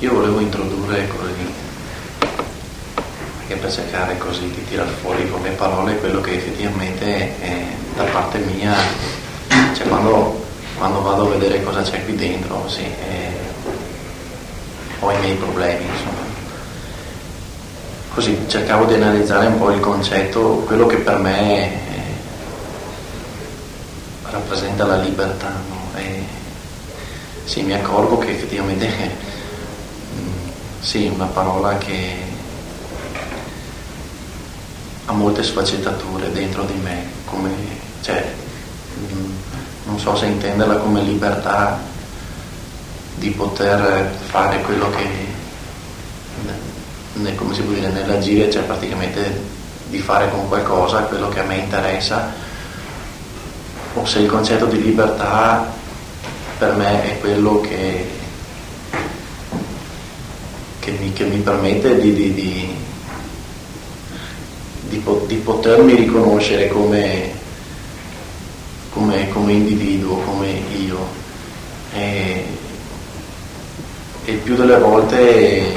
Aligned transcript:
io 0.00 0.14
volevo 0.14 0.40
introdurre 0.40 1.06
così, 1.08 1.52
anche 3.40 3.54
per 3.56 3.70
cercare 3.70 4.16
così 4.16 4.48
di 4.48 4.64
tirar 4.64 4.88
fuori 4.88 5.28
con 5.30 5.42
le 5.42 5.50
parole 5.50 5.98
quello 5.98 6.22
che 6.22 6.36
effettivamente 6.36 7.38
è 7.38 7.66
da 7.96 8.04
parte 8.04 8.38
mia, 8.38 8.74
cioè 9.74 9.86
quando, 9.88 10.42
quando 10.78 11.02
vado 11.02 11.26
a 11.26 11.36
vedere 11.36 11.62
cosa 11.62 11.82
c'è 11.82 12.02
qui 12.04 12.16
dentro, 12.16 12.66
sì, 12.66 12.80
eh, 12.80 13.32
ho 15.00 15.10
i 15.12 15.18
miei 15.18 15.34
problemi, 15.34 15.84
insomma. 15.84 16.28
Così 18.14 18.38
cercavo 18.48 18.86
di 18.86 18.94
analizzare 18.94 19.48
un 19.48 19.58
po' 19.58 19.70
il 19.70 19.80
concetto, 19.80 20.62
quello 20.66 20.86
che 20.86 20.96
per 20.96 21.18
me 21.18 21.64
eh, 21.64 22.14
rappresenta 24.30 24.86
la 24.86 24.96
libertà. 24.96 25.52
No? 25.68 25.98
E, 25.98 26.24
sì, 27.44 27.62
mi 27.62 27.74
accorgo 27.74 28.16
che 28.16 28.30
effettivamente 28.30 29.28
sì, 30.80 31.06
una 31.06 31.26
parola 31.26 31.78
che 31.78 32.16
ha 35.06 35.12
molte 35.12 35.42
sfaccettature 35.42 36.32
dentro 36.32 36.64
di 36.64 36.74
me, 36.74 37.04
come, 37.24 37.50
cioè, 38.00 38.32
non 39.84 39.98
so 39.98 40.16
se 40.16 40.26
intenderla 40.26 40.76
come 40.76 41.02
libertà 41.02 41.78
di 43.16 43.30
poter 43.30 44.10
fare 44.28 44.60
quello 44.62 44.90
che 44.90 45.28
come 47.34 47.54
si 47.54 47.60
può 47.62 47.74
dire, 47.74 47.90
nell'agire, 47.90 48.50
cioè 48.50 48.62
praticamente 48.62 49.58
di 49.88 49.98
fare 49.98 50.30
con 50.30 50.48
qualcosa 50.48 51.00
quello 51.02 51.28
che 51.28 51.40
a 51.40 51.44
me 51.44 51.56
interessa, 51.56 52.32
o 53.94 54.04
se 54.06 54.20
il 54.20 54.28
concetto 54.28 54.66
di 54.66 54.80
libertà 54.80 55.66
per 56.58 56.76
me 56.76 57.10
è 57.10 57.20
quello 57.20 57.60
che, 57.60 58.08
che, 60.90 60.98
mi, 60.98 61.12
che 61.12 61.24
mi, 61.24 61.38
permette 61.38 62.00
di, 62.00 62.12
di, 62.12 62.34
di, 62.34 62.74
di, 65.26 65.36
potermi 65.36 65.94
riconoscere 65.94 66.68
come, 66.68 67.30
come, 68.90 69.28
come 69.28 69.52
individuo, 69.52 70.16
come 70.16 70.48
io. 70.78 71.18
E, 71.92 72.44
e 74.24 74.32
più 74.34 74.56
delle 74.56 74.78
volte 74.78 75.72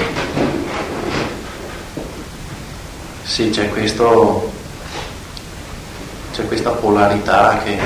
sì, 3.24 3.50
c'è, 3.50 3.70
questo, 3.70 4.52
c'è 6.34 6.46
questa 6.48 6.72
polarità 6.72 7.60
che 7.64 7.78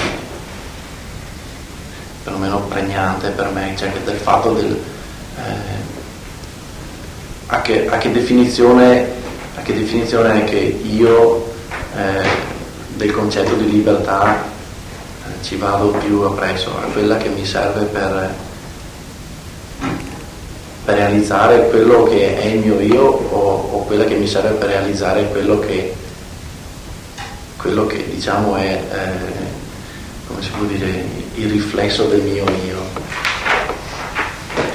perlomeno 2.24 2.60
pregnante 2.62 3.30
per 3.30 3.50
me, 3.52 3.74
cioè 3.78 3.92
del 4.04 4.18
fatto 4.18 4.54
del 4.54 4.78
eh, 5.38 5.77
a, 7.48 7.62
che, 7.62 7.88
a, 7.88 7.98
che 7.98 8.12
definizione, 8.12 9.08
a, 9.56 9.62
che, 9.62 9.74
definizione, 9.74 10.44
è 10.44 10.50
che 10.50 10.80
io 10.84 11.54
eh, 11.96 12.28
del 12.96 13.12
concetto 13.12 13.54
di 13.56 13.70
libertà 13.70 14.44
eh, 14.44 15.44
ci 15.44 15.56
vado 15.56 15.90
più 15.90 16.22
appresso, 16.22 16.70
a 16.78 16.92
quella 16.92 17.18
che 17.18 17.30
mi 17.30 17.46
serve 17.46 17.86
per 17.86 18.46
per 20.88 20.96
realizzare 20.96 21.68
quello 21.68 22.04
che 22.04 22.40
è 22.40 22.46
il 22.46 22.60
mio 22.60 22.80
io 22.80 23.04
o, 23.04 23.70
o 23.74 23.84
quella 23.84 24.06
che 24.06 24.16
mi 24.16 24.26
serve 24.26 24.52
per 24.52 24.70
realizzare 24.70 25.28
quello 25.28 25.60
che, 25.60 25.94
quello 27.58 27.86
che 27.86 28.10
diciamo 28.10 28.56
è, 28.56 28.82
eh, 28.90 30.28
come 30.28 30.42
si 30.42 30.50
può 30.50 30.64
dire, 30.64 31.04
il 31.36 31.50
riflesso 31.50 32.06
del 32.06 32.22
mio 32.22 32.46
io. 32.66 33.27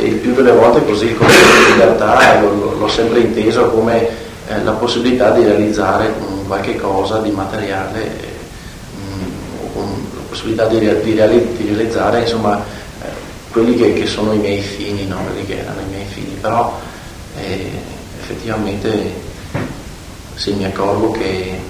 E 0.03 0.07
il 0.07 0.17
più 0.17 0.35
delle 0.35 0.51
volte 0.51 0.85
così 0.85 1.07
il 1.07 1.17
concetto 1.17 1.57
di 1.57 1.73
libertà 1.73 2.41
l'ho, 2.41 2.75
l'ho 2.77 2.89
sempre 2.89 3.21
inteso 3.21 3.71
come 3.71 4.09
eh, 4.49 4.63
la 4.65 4.73
possibilità 4.73 5.31
di 5.31 5.45
realizzare 5.45 6.13
um, 6.19 6.45
qualche 6.49 6.75
cosa 6.75 7.19
di 7.19 7.31
materiale, 7.31 8.11
um, 9.77 10.05
la 10.15 10.23
possibilità 10.29 10.67
di, 10.67 10.81
di, 10.81 10.87
di 11.05 11.69
realizzare 11.69 12.23
insomma 12.23 12.81
quelli 13.53 13.77
che, 13.77 13.93
che, 13.93 14.07
sono 14.07 14.33
i 14.33 14.39
miei 14.39 14.61
fini, 14.61 15.07
no? 15.07 15.19
quelli 15.25 15.47
che 15.47 15.59
erano 15.59 15.81
i 15.83 15.91
miei 15.91 16.07
fini, 16.07 16.37
però 16.41 16.77
eh, 17.39 17.71
effettivamente 18.19 19.15
sì, 20.35 20.55
mi 20.55 20.65
accorgo 20.65 21.13
che 21.13 21.61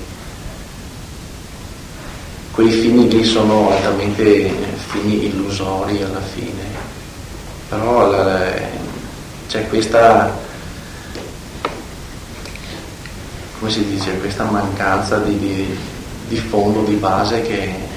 quei 2.52 2.70
fini 2.70 3.10
lì 3.10 3.24
sono 3.24 3.72
altamente 3.72 4.54
fini 4.90 5.26
illusori 5.26 6.02
alla 6.02 6.20
fine, 6.20 6.71
però 7.72 8.10
la, 8.10 8.52
c'è 9.48 9.66
questa, 9.68 10.30
come 13.58 13.70
si 13.70 13.86
dice, 13.86 14.18
questa 14.18 14.44
mancanza 14.44 15.16
di, 15.16 15.38
di, 15.38 15.78
di 16.28 16.36
fondo, 16.36 16.82
di 16.82 16.96
base 16.96 17.40
che 17.40 17.90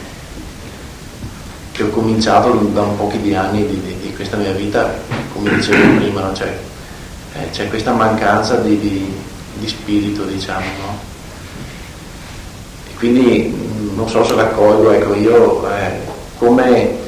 che 1.76 1.84
ho 1.84 1.90
cominciato 1.90 2.54
da 2.54 2.84
un 2.84 2.96
pochi 2.96 3.20
di 3.20 3.36
anni 3.36 3.68
di, 3.68 3.98
di, 4.02 4.14
questa 4.14 4.38
mia 4.38 4.54
vita, 4.54 4.94
come 5.34 5.56
dicevo 5.56 5.98
prima, 5.98 6.22
no? 6.22 6.34
cioè, 6.34 6.58
eh, 7.34 7.50
c'è 7.50 7.68
questa 7.68 7.92
mancanza 7.92 8.56
di, 8.56 9.14
spirito, 9.66 10.24
diciamo, 10.24 10.66
no? 10.80 10.98
E 12.90 12.94
quindi 12.94 13.92
non 13.94 14.08
so 14.08 14.24
se 14.24 14.36
raccolgo, 14.36 14.92
ecco, 14.92 15.16
io 15.16 15.70
eh, 15.70 16.00
come, 16.38 16.82
eh, 16.82 17.05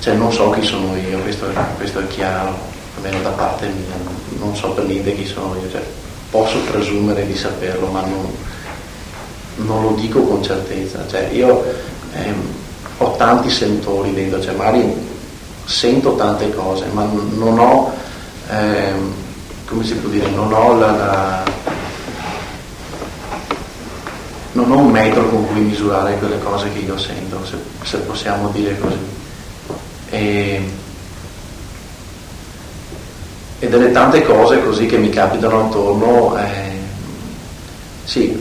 cioè 0.00 0.14
non 0.14 0.32
so 0.32 0.50
chi 0.50 0.64
sono 0.64 0.96
io, 0.96 1.18
questo, 1.20 1.46
questo, 1.76 2.00
è 2.00 2.06
chiaro, 2.06 2.56
almeno 2.96 3.20
da 3.20 3.30
parte 3.30 3.66
mia, 3.66 3.96
non 4.38 4.54
so 4.54 4.70
per 4.70 4.84
niente 4.84 5.14
chi 5.14 5.26
sono 5.26 5.56
io, 5.60 5.70
cioè, 5.70 5.82
posso 6.30 6.58
presumere 6.70 7.26
di 7.26 7.36
saperlo, 7.36 7.88
ma 7.88 8.00
non, 8.02 8.32
non 9.56 9.82
lo 9.82 9.90
dico 9.92 10.22
con 10.22 10.42
certezza, 10.42 11.04
cioè, 11.08 11.28
io 11.32 11.64
eh, 12.14 12.32
ho 12.98 13.16
tanti 13.16 13.50
sentori 13.50 14.14
dentro, 14.14 14.40
cioè 14.40 14.54
magari 14.54 14.94
sento 15.64 16.14
tante 16.14 16.54
cose, 16.54 16.86
ma 16.92 17.04
non 17.04 17.58
ho, 17.58 17.92
eh, 18.50 18.92
come 19.66 19.84
si 19.84 19.94
può 19.94 20.08
dire, 20.08 20.28
non 20.30 20.52
ho 20.52 20.78
la, 20.78 20.90
la, 20.92 21.42
non 24.52 24.70
ho 24.70 24.78
un 24.78 24.90
metro 24.90 25.28
con 25.28 25.46
cui 25.48 25.60
misurare 25.60 26.18
quelle 26.18 26.38
cose 26.38 26.72
che 26.72 26.78
io 26.78 26.96
sento, 26.96 27.44
se, 27.44 27.56
se 27.82 27.98
possiamo 27.98 28.48
dire 28.50 28.78
così. 28.78 29.16
E, 30.10 30.62
e, 33.58 33.68
delle 33.68 33.90
tante 33.90 34.22
cose 34.22 34.62
così 34.62 34.86
che 34.86 34.96
mi 34.96 35.10
capitano 35.10 35.66
attorno, 35.66 36.36
eh, 36.38 36.76
sì, 38.04 38.40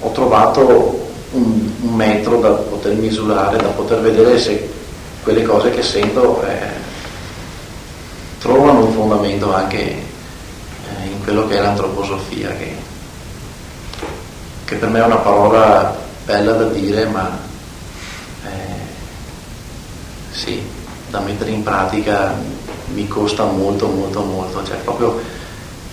ho 0.00 0.10
trovato 0.12 1.08
un, 1.32 1.70
un, 1.80 1.94
metro 1.94 2.40
da 2.40 2.50
poter 2.50 2.94
misurare, 2.94 3.56
da 3.56 3.68
poter 3.68 4.00
vedere 4.00 4.38
se 4.38 4.68
quelle 5.22 5.42
cose 5.42 5.70
che 5.70 5.82
sento 5.82 6.42
eh, 6.42 6.86
trovano 8.38 8.84
un 8.84 8.92
fondamento 8.92 9.54
anche 9.54 9.78
eh, 9.78 11.06
in 11.06 11.22
quello 11.22 11.46
che 11.46 11.56
è 11.56 11.60
l'antroposofia, 11.60 12.50
che, 12.56 12.76
che, 14.64 14.74
per 14.76 14.88
me 14.88 15.00
è 15.00 15.04
una 15.04 15.16
parola 15.16 15.96
bella 16.24 16.52
da 16.52 16.64
dire, 16.64 17.06
ma 17.06 17.38
eh, 18.44 18.48
sì, 20.30 20.62
da 21.10 21.20
mettere 21.20 21.50
in 21.50 21.62
pratica 21.62 22.34
mi 22.94 23.06
costa 23.08 23.44
molto, 23.44 23.86
molto, 23.88 24.22
molto, 24.22 24.64
cioè 24.64 24.76
proprio, 24.76 25.20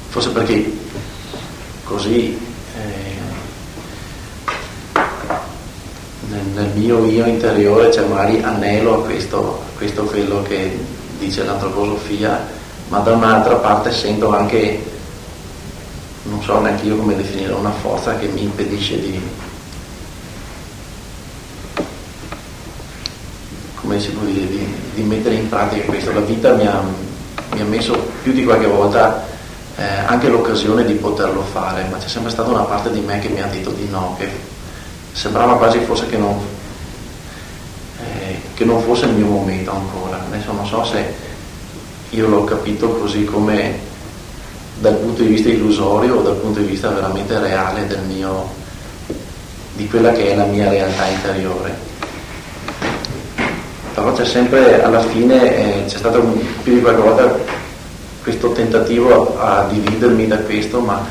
forse 0.09 0.29
perché 0.29 0.71
così 1.83 2.53
nel 6.55 6.71
mio 6.73 7.05
io 7.05 7.25
interiore 7.25 7.91
cioè 7.91 8.05
magari 8.05 8.41
anelo 8.41 9.01
a 9.01 9.03
questo, 9.03 9.63
a 9.73 9.77
questo 9.77 10.03
quello 10.03 10.41
che 10.41 10.77
dice 11.19 11.43
l'antroposofia, 11.43 12.47
ma 12.87 12.99
da 12.99 13.11
un'altra 13.11 13.55
parte 13.55 13.91
sento 13.91 14.33
anche, 14.33 14.83
non 16.23 16.41
so 16.41 16.59
neanche 16.59 16.85
io 16.85 16.95
come 16.95 17.15
definire, 17.15 17.53
una 17.53 17.71
forza 17.71 18.15
che 18.15 18.27
mi 18.27 18.43
impedisce 18.43 18.99
di, 18.99 19.21
come 23.95 23.99
si 23.99 24.09
può 24.11 24.25
dire, 24.25 24.47
di, 24.47 24.75
di 24.93 25.01
mettere 25.03 25.35
in 25.35 25.47
pratica 25.47 25.85
questo. 25.85 26.11
La 26.11 26.19
vita 26.19 26.53
mi 26.53 26.67
ha, 26.67 26.81
mi 27.53 27.61
ha 27.61 27.63
messo 27.63 27.97
più 28.21 28.33
di 28.33 28.43
qualche 28.43 28.67
volta 28.67 29.25
eh, 29.77 29.83
anche 30.05 30.27
l'occasione 30.27 30.85
di 30.85 30.93
poterlo 30.93 31.41
fare, 31.41 31.85
ma 31.89 31.97
c'è 31.97 32.07
sempre 32.07 32.31
stata 32.31 32.49
una 32.49 32.63
parte 32.63 32.91
di 32.91 32.99
me 32.99 33.19
che 33.19 33.29
mi 33.29 33.41
ha 33.41 33.47
detto 33.47 33.71
di 33.71 33.87
no, 33.89 34.15
che 34.17 34.29
sembrava 35.13 35.55
quasi 35.55 35.79
forse 35.79 36.07
che 36.07 36.17
non, 36.17 36.37
eh, 38.01 38.41
che 38.53 38.65
non 38.65 38.81
fosse 38.81 39.05
il 39.05 39.13
mio 39.13 39.27
momento 39.27 39.71
ancora. 39.71 40.21
Adesso 40.25 40.51
non 40.51 40.65
so 40.65 40.83
se 40.83 41.13
io 42.09 42.27
l'ho 42.27 42.43
capito 42.43 42.89
così 42.89 43.23
come 43.23 43.93
dal 44.77 44.95
punto 44.95 45.21
di 45.21 45.29
vista 45.29 45.47
illusorio 45.47 46.17
o 46.17 46.21
dal 46.21 46.35
punto 46.35 46.59
di 46.59 46.65
vista 46.65 46.89
veramente 46.89 47.39
reale 47.39 47.87
mio, 48.07 48.49
di 49.73 49.87
quella 49.87 50.11
che 50.11 50.31
è 50.31 50.35
la 50.35 50.45
mia 50.45 50.69
realtà 50.69 51.07
interiore. 51.07 51.93
Però 53.95 54.11
c'è 54.11 54.25
sempre 54.25 54.83
alla 54.83 54.99
fine 54.99 55.55
eh, 55.55 55.85
c'è 55.85 55.97
stato 55.97 56.19
un, 56.19 56.37
più 56.61 56.73
di 56.73 56.81
qualche 56.81 57.01
volta 57.01 57.37
questo 58.21 58.51
tentativo 58.51 59.39
a, 59.39 59.59
a 59.59 59.67
dividermi 59.69 60.27
da 60.27 60.37
questo, 60.39 60.81
ma 60.81 61.01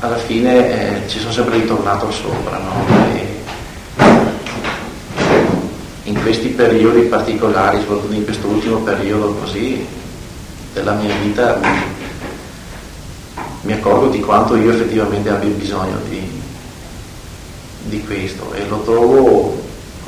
alla 0.00 0.16
fine 0.16 1.04
eh, 1.04 1.08
ci 1.08 1.20
sono 1.20 1.30
sempre 1.32 1.58
ritornato 1.58 2.10
sopra. 2.10 2.58
No? 2.58 3.28
in 6.04 6.20
questi 6.22 6.48
periodi 6.48 7.02
particolari, 7.02 7.78
soprattutto 7.78 8.14
in 8.14 8.24
questo 8.24 8.48
ultimo 8.48 8.78
periodo 8.78 9.32
così 9.34 9.86
della 10.72 10.94
mia 10.94 11.14
vita, 11.22 11.60
mi, 11.62 11.68
mi 13.60 13.72
accorgo 13.72 14.08
di 14.08 14.18
quanto 14.18 14.56
io 14.56 14.72
effettivamente 14.72 15.30
abbia 15.30 15.50
bisogno 15.50 15.98
di, 16.08 16.42
di 17.84 18.04
questo 18.04 18.52
e 18.54 18.66
lo 18.66 18.80
trovo, 18.80 19.59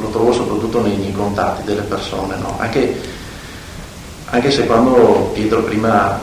lo 0.02 0.08
trovo, 0.08 0.32
soprattutto 0.32 0.82
nei 0.82 0.96
miei 0.96 1.12
contatti 1.12 1.62
delle 1.62 1.82
persone, 1.82 2.37
no? 2.37 2.56
anche, 2.58 3.00
anche, 4.26 4.50
se 4.50 4.66
quando 4.66 5.31
Pietro 5.32 5.62
prima 5.62 6.20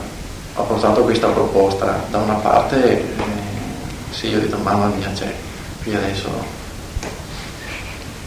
ha 0.54 0.62
portato 0.62 1.02
questa 1.02 1.28
proposta, 1.28 2.04
da 2.10 2.18
una 2.18 2.34
parte 2.34 2.98
eh, 2.98 3.04
sì, 4.10 4.28
io 4.28 4.38
ho 4.38 4.40
detto 4.40 4.58
mamma 4.58 4.86
mia, 4.86 5.12
cioè, 5.14 5.32
qui 5.82 5.94
adesso 5.94 6.28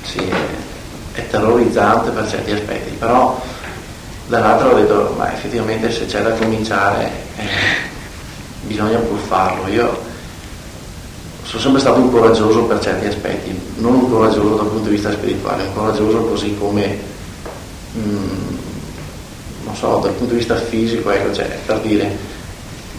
sì, 0.01 0.19
è, 0.19 1.19
è 1.19 1.27
terrorizzante 1.27 2.09
per 2.09 2.27
certi 2.27 2.51
aspetti, 2.51 2.95
però 2.97 3.39
dall'altro 4.27 4.71
ho 4.71 4.75
detto 4.75 5.13
ma 5.17 5.31
effettivamente 5.31 5.91
se 5.91 6.05
c'è 6.05 6.21
da 6.21 6.31
cominciare 6.31 7.11
eh, 7.35 7.47
bisogna 8.61 8.97
pur 8.97 9.19
farlo. 9.19 9.67
Io 9.67 10.11
sono 11.53 11.61
sempre 11.61 11.81
stato 11.81 11.99
un 11.99 12.11
coraggioso 12.11 12.63
per 12.63 12.79
certi 12.79 13.05
aspetti, 13.05 13.55
non 13.75 13.93
un 13.93 14.09
coraggioso 14.09 14.55
dal 14.55 14.65
punto 14.65 14.89
di 14.89 14.95
vista 14.95 15.11
spirituale, 15.11 15.65
un 15.65 15.73
coraggioso 15.75 16.23
così 16.23 16.57
come, 16.57 16.97
mm, 17.95 18.55
non 19.63 19.75
so, 19.75 19.99
dal 20.01 20.13
punto 20.13 20.33
di 20.33 20.39
vista 20.39 20.55
fisico, 20.55 21.11
ecco, 21.11 21.31
cioè, 21.31 21.59
per 21.63 21.79
dire, 21.81 22.17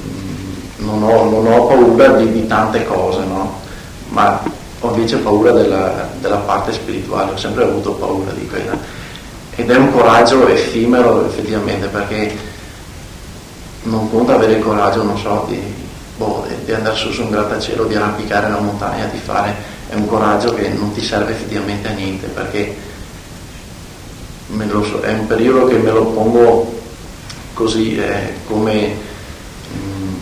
mm, 0.06 0.86
non, 0.86 1.02
ho, 1.02 1.28
non, 1.30 1.46
ho, 1.48 1.66
paura 1.66 2.08
di, 2.10 2.30
di 2.30 2.46
tante 2.46 2.84
cose, 2.84 3.24
no? 3.24 3.60
ma 4.10 4.40
ho 4.78 4.94
invece 4.94 5.16
paura 5.16 5.50
della, 5.50 6.10
della 6.20 6.36
parte 6.36 6.72
spirituale, 6.72 7.32
ho 7.32 7.36
sempre 7.36 7.64
avuto 7.64 7.94
paura 7.94 8.30
di 8.30 8.46
quella. 8.46 8.78
Ed 9.56 9.68
è 9.68 9.76
un 9.76 9.90
coraggio 9.90 10.46
effimero 10.46 11.26
effettivamente, 11.26 11.88
perché 11.88 12.36
non 13.82 14.08
conta 14.10 14.34
avere 14.34 14.52
il 14.52 14.62
coraggio, 14.62 15.02
non 15.02 15.18
so, 15.18 15.44
di 15.48 15.82
boh, 16.16 16.46
di 16.64 16.72
andare 16.72 16.96
su 16.96 17.10
su 17.10 17.22
un 17.22 17.30
grattacielo, 17.30 17.84
di 17.84 17.94
arrampicare 17.94 18.46
una 18.46 18.60
montagna, 18.60 19.06
di 19.06 19.18
fare, 19.18 19.54
è 19.88 19.94
un 19.94 20.06
coraggio 20.06 20.54
che 20.54 20.68
non 20.68 20.92
ti 20.92 21.02
serve 21.02 21.32
effettivamente 21.32 21.88
a 21.88 21.92
niente 21.92 22.26
perché 22.28 22.92
so, 24.82 25.00
è 25.00 25.12
un 25.12 25.26
periodo 25.26 25.66
che 25.66 25.76
me 25.76 25.90
lo 25.90 26.04
pongo 26.06 26.72
così 27.54 27.96
eh, 27.96 28.34
come, 28.46 28.94
mm, 29.72 30.14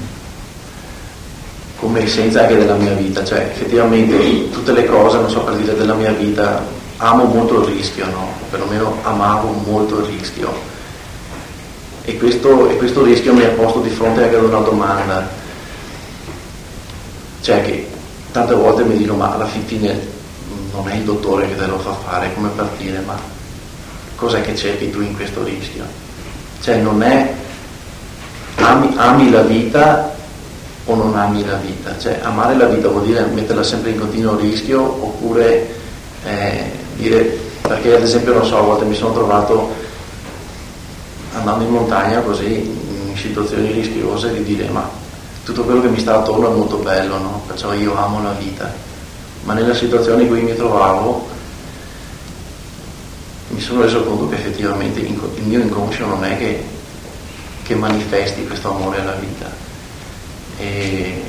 come 1.79 2.03
essenza 2.03 2.43
anche 2.43 2.56
della 2.56 2.75
mia 2.75 2.93
vita, 2.93 3.25
cioè 3.25 3.50
effettivamente 3.53 4.50
tutte 4.50 4.73
le 4.73 4.87
cose, 4.87 5.19
non 5.19 5.31
so 5.31 5.41
per 5.41 5.55
dire 5.55 5.75
della 5.75 5.94
mia 5.94 6.12
vita, 6.12 6.65
amo 6.99 7.25
molto 7.25 7.61
il 7.61 7.75
rischio, 7.75 8.06
no? 8.06 8.21
o 8.41 8.44
perlomeno 8.50 8.99
amavo 9.03 9.50
molto 9.67 9.99
il 10.00 10.06
rischio. 10.06 10.71
E 12.05 12.19
questo, 12.19 12.69
e 12.69 12.77
questo 12.77 13.03
rischio 13.05 13.33
mi 13.33 13.44
ha 13.44 13.50
posto 13.50 13.81
di 13.81 13.91
fronte 13.91 14.25
anche 14.25 14.37
ad 14.37 14.44
una 14.44 14.59
domanda, 14.59 15.29
cioè 17.43 17.62
che 17.62 17.89
tante 18.31 18.55
volte 18.55 18.85
mi 18.85 18.97
dicono 18.97 19.19
ma 19.19 19.35
alla 19.35 19.47
fine 19.47 20.11
non 20.73 20.89
è 20.89 20.94
il 20.94 21.03
dottore 21.03 21.49
che 21.49 21.56
te 21.56 21.67
lo 21.67 21.79
fa 21.79 21.93
fare, 21.93 22.33
come 22.35 22.49
partire, 22.49 23.00
ma 23.00 23.19
cos'è 24.17 24.41
che 24.41 24.56
cerchi 24.56 24.91
tu 24.91 25.00
in 25.00 25.15
questo 25.15 25.43
rischio? 25.43 25.85
Cioè 26.61 26.77
non 26.77 27.03
è 27.03 27.35
ami, 28.56 28.94
ami 28.97 29.31
la 29.31 29.43
vita 29.43 30.15
o 30.85 30.94
non 30.94 31.17
ami 31.17 31.44
la 31.44 31.56
vita? 31.56 31.99
Cioè 31.99 32.21
amare 32.23 32.56
la 32.56 32.67
vita 32.67 32.89
vuol 32.89 33.05
dire 33.05 33.25
metterla 33.27 33.62
sempre 33.62 33.91
in 33.91 33.99
continuo 33.99 34.37
rischio 34.37 34.81
oppure 34.81 35.75
eh, 36.25 36.71
dire, 36.97 37.39
perché 37.61 37.97
ad 37.97 38.03
esempio 38.03 38.33
non 38.33 38.47
so, 38.47 38.59
a 38.59 38.62
volte 38.62 38.85
mi 38.85 38.94
sono 38.94 39.12
trovato 39.12 39.75
andando 41.35 41.65
in 41.65 41.71
montagna 41.71 42.21
così 42.21 42.61
in 43.11 43.17
situazioni 43.17 43.73
rischiose 43.73 44.33
di 44.33 44.43
dire 44.43 44.69
ma 44.69 45.00
tutto 45.44 45.65
quello 45.65 45.81
che 45.81 45.89
mi 45.89 45.99
sta 45.99 46.19
attorno 46.19 46.53
è 46.53 46.55
molto 46.55 46.77
bello, 46.77 47.19
no? 47.19 47.43
perciò 47.47 47.73
io 47.73 47.97
amo 47.97 48.23
la 48.23 48.33
vita. 48.33 48.73
Ma 49.44 49.55
nella 49.55 49.75
situazione 49.75 50.23
in 50.23 50.29
cui 50.29 50.43
mi 50.43 50.55
trovavo 50.55 51.29
mi 53.53 53.61
sono 53.61 53.83
reso 53.83 54.03
conto 54.03 54.29
che 54.29 54.37
effettivamente 54.37 55.00
il 55.00 55.43
mio 55.44 55.61
inconscio 55.61 56.06
non 56.06 56.25
è 56.25 56.39
che, 56.39 56.65
che 57.62 57.75
manifesti 57.75 58.47
questo 58.47 58.71
amore 58.71 59.00
alla 59.00 59.12
vita. 59.12 59.50
E, 60.59 61.23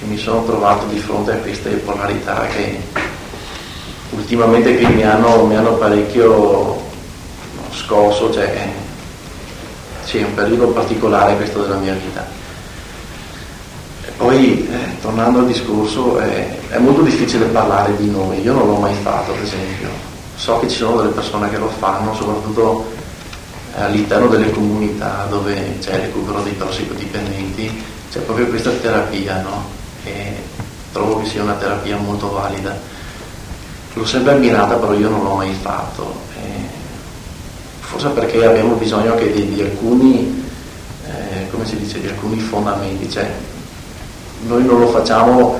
e, 0.00 0.06
mi 0.06 0.18
sono 0.18 0.44
trovato 0.44 0.86
di 0.86 0.98
fronte 0.98 1.32
a 1.32 1.36
queste 1.36 1.70
polarità 1.76 2.46
che 2.46 2.80
ultimamente 4.10 4.76
qui 4.76 4.86
mi 4.94 5.04
hanno, 5.04 5.44
mi 5.44 5.54
hanno 5.54 5.74
parecchio 5.74 6.80
scosso, 7.72 8.32
cioè 8.32 8.68
sì, 10.02 10.18
è 10.18 10.24
un 10.24 10.34
periodo 10.34 10.68
particolare 10.68 11.36
questo 11.36 11.62
della 11.62 11.76
mia 11.76 11.94
vita. 11.94 12.39
Poi, 14.20 14.68
eh, 14.68 15.00
tornando 15.00 15.38
al 15.38 15.46
discorso, 15.46 16.20
eh, 16.20 16.68
è 16.68 16.76
molto 16.76 17.00
difficile 17.00 17.46
parlare 17.46 17.96
di 17.96 18.10
noi, 18.10 18.42
io 18.42 18.52
non 18.52 18.66
l'ho 18.66 18.76
mai 18.76 18.94
fatto 19.00 19.32
ad 19.32 19.38
esempio, 19.40 19.88
so 20.34 20.58
che 20.58 20.68
ci 20.68 20.76
sono 20.76 20.98
delle 20.98 21.14
persone 21.14 21.48
che 21.48 21.56
lo 21.56 21.68
fanno, 21.68 22.14
soprattutto 22.14 22.92
eh, 23.74 23.80
all'interno 23.80 24.26
delle 24.26 24.50
comunità 24.50 25.26
dove 25.30 25.78
c'è 25.80 25.94
il 25.94 26.00
recupero 26.00 26.42
dei 26.42 26.54
tossicodipendenti, 26.54 27.82
c'è 28.12 28.20
proprio 28.20 28.48
questa 28.48 28.68
terapia, 28.72 29.40
no? 29.40 29.64
E 30.04 30.34
trovo 30.92 31.20
che 31.20 31.26
sia 31.26 31.42
una 31.42 31.54
terapia 31.54 31.96
molto 31.96 32.30
valida. 32.30 32.78
L'ho 33.94 34.04
sempre 34.04 34.32
ammirata, 34.32 34.74
però 34.74 34.92
io 34.92 35.08
non 35.08 35.22
l'ho 35.22 35.36
mai 35.36 35.56
fatto. 35.62 36.14
forse 37.78 38.08
perché 38.08 38.44
abbiamo 38.44 38.74
bisogno 38.74 39.12
anche 39.12 39.32
di, 39.32 39.54
di 39.54 39.62
alcuni, 39.62 40.44
eh, 41.06 41.48
come 41.50 41.64
si 41.64 41.78
dice, 41.78 42.02
di 42.02 42.08
alcuni 42.08 42.38
fondamenti. 42.38 43.10
Cioè, 43.10 43.48
noi 44.46 44.64
non 44.64 44.80
lo 44.80 44.88
facciamo, 44.88 45.58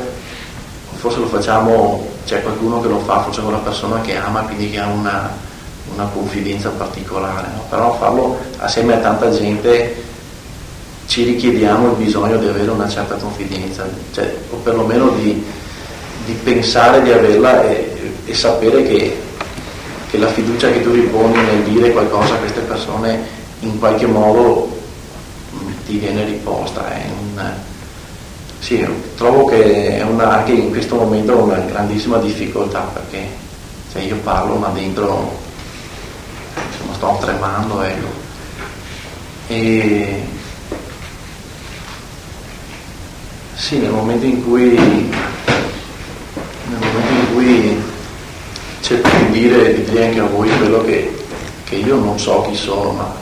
forse 0.95 1.19
lo 1.19 1.27
facciamo, 1.27 2.07
c'è 2.25 2.43
qualcuno 2.43 2.81
che 2.81 2.89
lo 2.89 2.99
fa, 3.01 3.23
forse 3.23 3.41
una 3.41 3.59
persona 3.59 4.01
che 4.01 4.17
ama, 4.17 4.41
quindi 4.43 4.71
che 4.71 4.79
ha 4.79 4.87
una, 4.87 5.31
una 5.95 6.05
confidenza 6.07 6.71
particolare, 6.71 7.49
no? 7.55 7.65
però 7.69 7.97
farlo 7.99 8.39
assieme 8.59 8.95
a 8.95 8.99
tanta 8.99 9.31
gente 9.31 10.09
ci 11.07 11.25
richiediamo 11.25 11.89
il 11.89 11.97
bisogno 11.97 12.37
di 12.37 12.47
avere 12.47 12.71
una 12.71 12.89
certa 12.89 13.17
confidenza, 13.17 13.85
cioè, 14.13 14.33
o 14.51 14.57
perlomeno 14.57 15.09
di, 15.11 15.45
di, 16.25 16.33
pensare 16.35 17.03
di 17.03 17.11
averla 17.11 17.65
e, 17.69 18.13
e 18.25 18.35
sapere 18.35 18.85
che, 18.85 19.21
che, 20.09 20.19
la 20.19 20.29
fiducia 20.29 20.71
che 20.71 20.83
tu 20.83 20.93
riponi 20.93 21.35
nel 21.35 21.65
dire 21.65 21.91
qualcosa 21.91 22.35
a 22.35 22.37
queste 22.37 22.61
persone 22.61 23.39
in 23.61 23.77
qualche 23.81 24.07
modo 24.07 24.79
ti 25.87 25.99
viene 25.99 26.25
riposta. 26.25 26.89
È 26.89 27.05
un, 27.19 27.43
sì, 28.61 28.87
trovo 29.17 29.47
che 29.47 29.97
è 29.97 30.03
una, 30.03 30.39
anche 30.39 30.53
in 30.53 30.71
questo 30.71 30.97
momento 30.97 31.35
una 31.35 31.57
grandissima 31.57 32.19
difficoltà 32.19 32.81
perché 32.81 33.27
cioè 33.91 34.03
io 34.03 34.17
parlo 34.17 34.57
ma 34.57 34.69
dentro 34.69 35.39
insomma, 36.71 36.95
sto 36.95 37.19
tremando 37.25 37.83
ecco. 37.83 38.07
e 39.49 40.25
sì, 43.55 43.79
nel 43.79 43.91
momento 43.91 44.27
in 44.27 44.45
cui 44.45 44.77
nel 44.77 46.79
momento 46.79 47.13
in 47.13 47.33
cui 47.33 47.83
cerco 48.83 49.09
di 49.25 49.41
dire, 49.41 49.75
di 49.75 49.85
dire 49.85 50.05
anche 50.05 50.21
a 50.21 50.25
voi 50.25 50.51
quello 50.59 50.85
che, 50.85 51.25
che 51.65 51.77
io 51.77 51.97
non 51.97 52.19
so 52.19 52.43
chi 52.43 52.55
sono 52.55 52.93
ma 52.93 53.15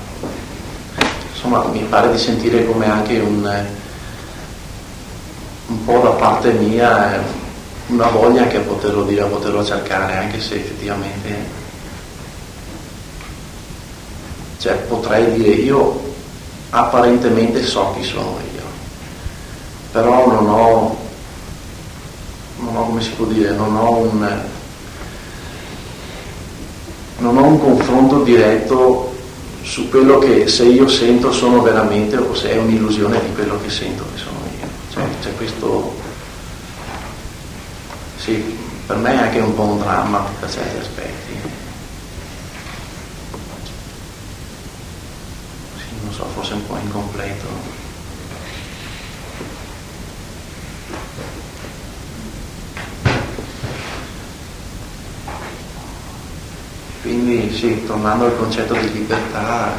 insomma 1.33 1.65
mi 1.67 1.87
pare 1.89 2.11
di 2.11 2.19
sentire 2.19 2.67
come 2.67 2.91
anche 2.91 3.21
un 3.21 3.67
un 5.69 5.85
po' 5.85 5.99
da 5.99 6.11
parte 6.11 6.53
mia 6.53 7.15
è 7.15 7.21
una 7.89 8.09
voglia 8.09 8.43
anche 8.43 8.57
a 8.57 8.61
poterlo 8.61 9.05
dire, 9.05 9.23
a 9.23 9.27
poterlo 9.27 9.65
cercare, 9.65 10.17
anche 10.17 10.41
se 10.41 10.57
effettivamente 10.57 11.57
cioè, 14.59 14.75
potrei 14.75 15.33
dire 15.33 15.51
io 15.51 16.07
apparentemente 16.71 17.63
so 17.65 17.95
chi 17.97 18.03
sono 18.03 18.39
io, 18.55 18.63
però 19.93 20.27
non 20.27 20.49
ho, 20.49 20.97
non 22.61 22.77
ho 22.77 22.85
come 22.87 23.01
si 23.01 23.11
può 23.11 23.27
dire, 23.27 23.53
non 23.53 23.77
ho 23.77 23.97
un, 23.99 24.41
non 27.19 27.37
ho 27.37 27.45
un 27.45 27.61
confronto 27.61 28.23
diretto 28.23 29.15
su 29.63 29.89
quello 29.91 30.19
che 30.19 30.49
se 30.49 30.65
io 30.65 30.89
sento 30.89 31.31
sono 31.31 31.61
veramente 31.61 32.17
o 32.17 32.35
se 32.35 32.53
è 32.53 32.57
un'illusione 32.57 33.21
di 33.23 33.33
quello 33.35 33.61
che 33.61 33.71
sento 33.71 34.05
che 34.13 34.19
sono 34.19 34.38
c'è 34.99 35.35
questo, 35.37 35.95
sì, 38.17 38.59
per 38.87 38.97
me 38.97 39.13
è 39.13 39.17
anche 39.17 39.39
un 39.39 39.55
po' 39.55 39.63
un 39.63 39.79
dramma 39.79 40.19
per 40.41 40.51
certi 40.51 40.77
aspetti. 40.79 41.33
Sì, 45.77 45.95
non 46.03 46.13
so, 46.13 46.25
forse 46.35 46.55
un 46.55 46.67
po' 46.67 46.77
incompleto. 46.79 47.47
Quindi 57.03 57.57
sì, 57.57 57.85
tornando 57.87 58.27
al 58.27 58.37
concetto 58.37 58.75
di 58.75 58.93
libertà, 58.93 59.73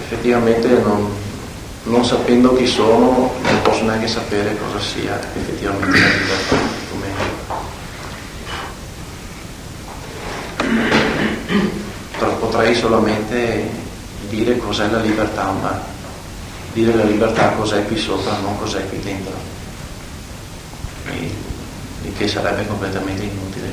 effettivamente 0.00 0.68
non, 0.68 1.21
non 1.84 2.04
sapendo 2.04 2.54
chi 2.54 2.66
sono 2.66 3.32
non 3.42 3.62
posso 3.62 3.84
neanche 3.84 4.06
sapere 4.06 4.56
cosa 4.56 4.80
sia 4.80 5.18
effettivamente 5.34 5.98
la 5.98 6.06
libertà. 6.06 6.72
potrei 12.52 12.74
solamente 12.74 13.70
dire 14.28 14.58
cos'è 14.58 14.86
la 14.88 15.00
libertà, 15.00 15.50
ma 15.52 15.80
dire 16.74 16.94
la 16.94 17.04
libertà 17.04 17.48
cos'è 17.52 17.86
qui 17.86 17.96
sopra, 17.96 18.36
non 18.42 18.58
cos'è 18.58 18.86
qui 18.88 19.00
dentro. 19.00 19.32
E, 21.10 21.30
che 22.14 22.28
sarebbe 22.28 22.66
completamente 22.66 23.22
inutile. 23.22 23.72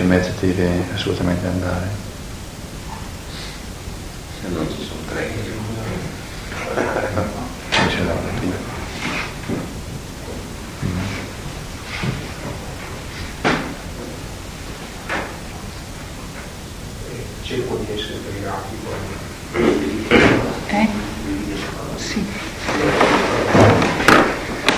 a 0.00 0.04
mezzo 0.04 0.30
deve 0.40 0.84
assolutamente 0.92 1.46
andare? 1.46 1.88
Se 4.40 4.48
non 4.48 4.66
ci 4.68 4.84
sono 4.84 5.00
tre. 5.08 5.30
Non 6.74 7.86
c'è 7.88 8.02
la 8.04 8.14
mattina. 8.14 8.56
Cerco 17.42 17.76
di 17.76 17.92
essere 17.92 18.18
pregati 18.28 18.76
poi. 18.84 20.06
Eh? 20.66 20.88
Sì. 21.96 22.24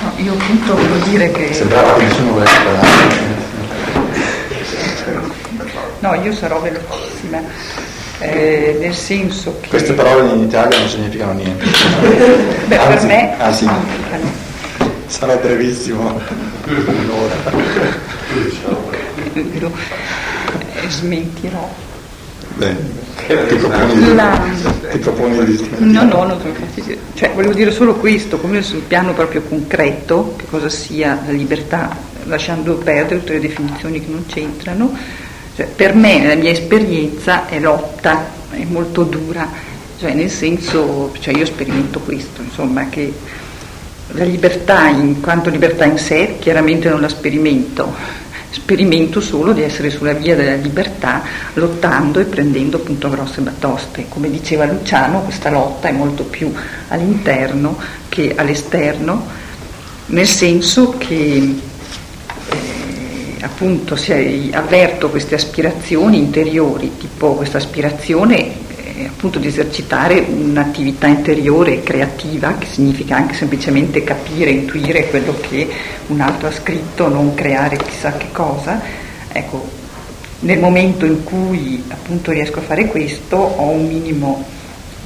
No, 0.03 0.13
io 0.17 0.33
appunto 0.33 0.75
voglio 0.75 1.05
dire 1.05 1.31
che... 1.33 1.53
Sembrava 1.55 1.95
che 1.95 2.05
nessuno 2.05 2.33
volesse 2.33 2.63
parlare. 2.63 3.22
No, 6.03 6.15
io 6.15 6.33
sarò 6.33 6.61
velocissima, 6.61 7.41
eh, 8.19 8.77
nel 8.81 8.93
senso 8.93 9.59
che... 9.61 9.69
Queste 9.69 9.93
parole 9.93 10.35
in 10.35 10.43
Italia 10.43 10.77
non 10.77 10.89
significano 10.89 11.33
niente. 11.35 11.65
Beh, 12.67 12.77
Anzi, 12.77 12.97
per 12.97 13.07
me 13.07 13.35
ah, 13.39 13.53
sì. 13.53 13.71
Sarà 15.07 15.37
brevissimo, 15.37 16.21
un'ora. 16.67 17.35
Lo 19.61 19.73
eh, 20.83 20.89
smentirò. 20.89 21.71
Bene. 22.57 23.01
Ti 23.25 23.55
proponi, 23.55 24.15
la... 24.15 24.43
ti 24.91 24.99
proponi 24.99 25.45
di 25.45 25.71
No, 25.79 26.03
no, 26.03 26.25
no, 26.25 26.41
cioè, 27.15 27.31
volevo 27.33 27.53
dire 27.53 27.71
solo 27.71 27.95
questo, 27.95 28.39
come 28.39 28.63
sul 28.63 28.81
piano 28.81 29.15
proprio 29.15 29.43
concreto, 29.43 30.35
che 30.37 30.47
cosa 30.51 30.69
sia 30.69 31.21
la 31.25 31.31
libertà, 31.31 31.97
lasciando 32.25 32.75
perdere 32.75 33.21
tutte 33.21 33.35
le 33.35 33.41
definizioni 33.41 34.05
che 34.05 34.11
non 34.11 34.27
c'entrano, 34.27 34.93
cioè, 35.55 35.67
per 35.67 35.95
me, 35.95 36.19
nella 36.19 36.35
mia 36.35 36.51
esperienza, 36.51 37.47
è 37.47 37.59
lotta, 37.61 38.27
è 38.51 38.65
molto 38.65 39.03
dura, 39.03 39.47
cioè, 39.99 40.15
nel 40.15 40.31
senso, 40.31 41.13
cioè, 41.21 41.37
io 41.37 41.45
sperimento 41.45 42.01
questo, 42.01 42.43
insomma, 42.43 42.89
che 42.89 43.13
la 44.15 44.25
libertà 44.25 44.89
in 44.89 45.21
quanto 45.21 45.51
libertà 45.51 45.85
in 45.85 45.99
sé 45.99 46.37
chiaramente 46.39 46.89
non 46.89 47.01
la 47.01 47.09
sperimento, 47.09 47.95
sperimento 48.51 49.21
solo 49.21 49.53
di 49.53 49.63
essere 49.63 49.91
sulla 49.91 50.13
via 50.13 50.37
della 50.37 50.55
libertà 50.57 51.23
lottando 51.55 52.19
e 52.21 52.25
prendendo 52.25 52.79
appunto 52.79 53.09
grosse 53.09 53.41
batoste. 53.41 54.07
Come 54.09 54.31
diceva 54.31 54.67
Luciano, 54.67 55.21
questa 55.21 55.51
lotta 55.51 55.89
è 55.89 55.93
molto 55.93 56.25
più 56.25 56.53
all'interno 56.89 57.79
che 58.09 58.35
all'esterno, 58.37 59.27
nel 60.07 60.27
senso 60.27 60.95
che 60.99 61.71
appunto 63.43 63.97
avverto 64.53 65.11
queste 65.11 65.35
aspirazioni 65.35 66.17
interiori, 66.19 66.97
tipo 66.97 67.35
questa 67.35 67.59
aspirazione 67.59 68.71
appunto 69.07 69.39
di 69.39 69.49
esercitare 69.49 70.19
un'attività 70.19 71.07
interiore 71.07 71.83
creativa, 71.83 72.57
che 72.59 72.67
significa 72.67 73.17
anche 73.17 73.35
semplicemente 73.35 74.05
capire, 74.05 74.51
intuire 74.51 75.09
quello 75.09 75.37
che 75.41 75.69
un 76.09 76.21
altro 76.21 76.49
ha 76.49 76.53
scritto, 76.53 77.09
non 77.09 77.35
creare 77.35 77.77
chissà 77.77 78.17
che 78.17 78.27
cosa. 78.33 78.81
Ecco, 79.31 79.69
nel 80.41 80.59
momento 80.59 81.07
in 81.07 81.25
cui 81.25 81.85
appunto 81.89 82.33
riesco 82.33 82.59
a 82.59 82.63
fare 82.63 82.87
questo 82.87 83.37
ho 83.37 83.69
un 83.69 83.87
minimo 83.87 84.45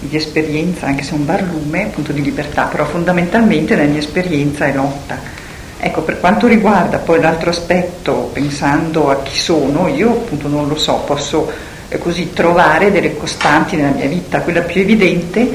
di 0.01 0.17
esperienza, 0.17 0.87
anche 0.87 1.03
se 1.03 1.15
un 1.15 1.25
barlume, 1.25 1.85
appunto 1.85 2.13
di 2.13 2.23
libertà, 2.23 2.65
però 2.65 2.85
fondamentalmente 2.85 3.77
la 3.77 3.85
mia 3.85 3.99
esperienza 3.99 4.67
è 4.67 4.75
lotta. 4.75 5.36
Ecco, 5.87 6.03
per 6.03 6.19
quanto 6.19 6.49
riguarda 6.49 6.99
poi 6.99 7.21
l'altro 7.21 7.51
aspetto, 7.51 8.31
pensando 8.33 9.09
a 9.09 9.23
chi 9.23 9.39
sono, 9.39 9.87
io 9.87 10.11
appunto 10.11 10.49
non 10.49 10.67
lo 10.67 10.75
so, 10.75 10.97
posso 11.07 11.49
così 12.01 12.33
trovare 12.33 12.91
delle 12.91 13.17
costanti 13.17 13.77
nella 13.77 13.95
mia 13.95 14.09
vita. 14.09 14.41
Quella 14.41 14.63
più 14.63 14.81
evidente 14.81 15.49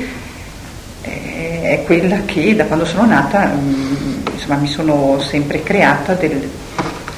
eh, 1.02 1.62
è 1.64 1.84
quella 1.86 2.22
che 2.24 2.56
da 2.56 2.64
quando 2.64 2.86
sono 2.86 3.06
nata 3.06 3.46
mm, 3.46 4.22
insomma, 4.32 4.56
mi 4.56 4.70
sono 4.70 5.20
sempre 5.20 5.64
creata, 5.64 6.14
del, 6.14 6.50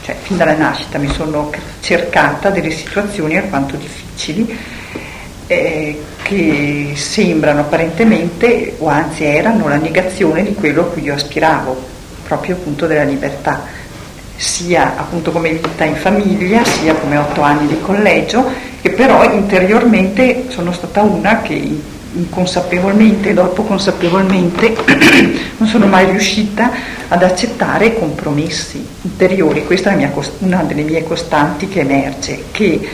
cioè 0.02 0.16
fin 0.20 0.36
dalla 0.36 0.56
nascita 0.56 0.98
mi 0.98 1.10
sono 1.10 1.52
cercata 1.82 2.50
delle 2.50 2.72
situazioni 2.72 3.38
alquanto 3.38 3.76
difficili 3.76 4.58
eh, 5.46 6.02
che 6.24 6.94
sembrano 6.96 7.60
apparentemente, 7.60 8.74
o 8.80 8.88
anzi 8.88 9.24
erano, 9.24 9.68
la 9.68 9.76
negazione 9.76 10.42
di 10.42 10.56
quello 10.56 10.82
a 10.82 10.86
cui 10.86 11.04
io 11.04 11.14
aspiravo, 11.14 11.93
proprio 12.34 12.56
appunto 12.56 12.88
della 12.88 13.04
libertà 13.04 13.82
sia 14.36 14.98
appunto 14.98 15.32
come 15.32 15.52
vita 15.52 15.84
in 15.84 15.96
famiglia, 15.96 16.66
sia 16.66 16.96
come 16.96 17.18
otto 17.18 17.42
anni 17.42 17.68
di 17.68 17.80
collegio, 17.80 18.44
che 18.82 18.90
però 18.90 19.32
interiormente 19.32 20.46
sono 20.50 20.72
stata 20.74 21.02
una 21.02 21.42
che 21.42 21.82
inconsapevolmente 22.16 23.30
e 23.30 23.34
dopo 23.34 23.64
consapevolmente 23.64 24.76
non 25.58 25.68
sono 25.68 25.86
mai 25.86 26.10
riuscita 26.10 26.72
ad 27.08 27.24
accettare 27.24 27.98
compromessi 27.98 28.86
interiori. 29.04 29.66
Questa 29.66 29.92
è 29.92 30.12
una 30.40 30.64
delle 30.64 30.82
mie 30.82 31.04
costanti 31.04 31.70
che 31.70 31.82
emerge, 31.82 32.46
che 32.52 32.88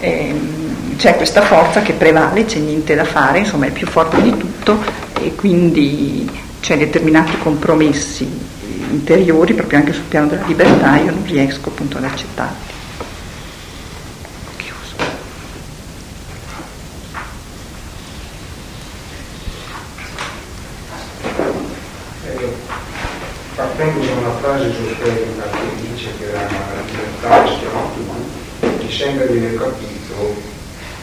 ehm, 0.00 0.96
c'è 0.96 1.14
questa 1.16 1.42
forza 1.42 1.82
che 1.82 1.92
prevale, 1.92 2.46
c'è 2.46 2.58
niente 2.58 2.94
da 2.94 3.04
fare, 3.04 3.40
insomma 3.40 3.66
è 3.66 3.70
più 3.70 3.86
forte 3.86 4.20
di 4.22 4.36
tutto 4.36 4.78
e 5.22 5.34
quindi 5.34 6.28
c'è 6.60 6.76
determinati 6.76 7.38
compromessi 7.38 8.54
interiori, 8.90 9.54
proprio 9.54 9.78
anche 9.78 9.92
sul 9.92 10.04
piano 10.04 10.28
della 10.28 10.46
libertà, 10.46 10.98
io 10.98 11.10
non 11.10 11.24
riesco 11.24 11.68
appunto 11.68 11.98
ad 11.98 12.04
accettarli. 12.04 12.74
Chiuso. 14.56 14.96
Eh, 22.24 22.54
partendo 23.54 24.04
da 24.04 24.12
una 24.12 24.36
frase 24.38 24.70
esoterica 24.70 25.42
che 25.50 25.88
dice 25.88 26.10
che 26.18 26.32
la 26.32 26.46
libertà 26.84 27.44
è 27.44 27.48
schiavitù, 27.48 28.84
mi 28.84 28.92
sembra 28.92 29.26
di 29.26 29.38
aver 29.38 29.56
capito, 29.56 30.42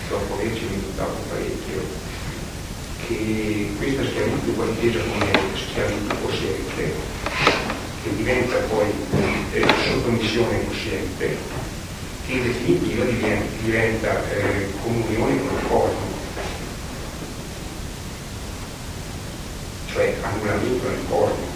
dopo 0.09 0.33
averci 0.35 0.65
meditato 0.69 1.17
parecchio, 1.29 2.01
che 3.07 3.73
questa 3.77 4.03
schiavitù 4.03 4.55
va 4.55 4.65
intesa 4.65 4.99
come 4.99 5.31
schiavitù 5.55 6.15
cosciente 6.23 7.11
che 8.03 8.15
diventa 8.17 8.57
poi 8.69 8.91
sottomissione 10.13 10.65
cosciente, 10.67 11.38
che 12.25 12.32
in 12.32 12.43
definitiva 12.43 13.05
diventa, 13.05 13.46
diventa 13.63 14.32
eh, 14.32 14.67
comunione 14.82 15.38
con 15.39 15.58
il 15.58 15.67
corpo. 15.67 16.12
cioè 19.91 20.15
annullamento 20.24 20.89
nel 20.89 21.05
corpo. 21.08 21.51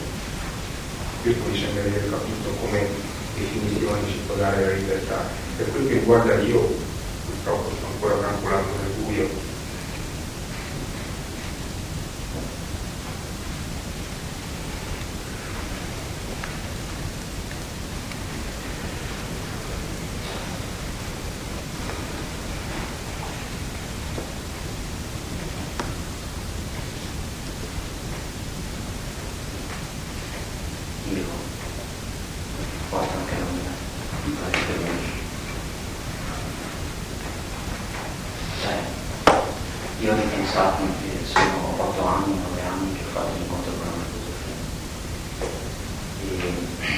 Questo 1.24 1.44
mi 1.50 1.58
sembra 1.58 1.82
di 1.82 1.90
aver 1.90 2.10
capito 2.12 2.50
come 2.62 2.88
definizione 3.36 4.00
dare 4.38 4.62
la 4.62 4.72
libertà. 4.74 5.28
Per 5.58 5.72
quel 5.72 5.88
che 5.88 5.94
riguarda 5.94 6.36
io, 6.42 6.76
purtroppo 7.26 7.72
sto 7.76 7.86
ancora 7.88 8.28
calcolando 8.28 8.70
nel 8.80 9.04
buio, 9.04 9.30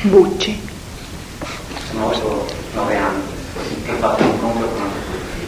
Bucci. 0.01 0.59
Sono 1.89 2.09
avuto 2.09 2.47
nove 2.73 2.95
anni 2.95 3.21
che 3.83 3.91
ho 3.91 3.97
fatto 3.97 4.23
un 4.23 4.29
incontro 4.29 4.67
con 4.69 4.79
una 4.79 4.89
fotografia 4.89 5.47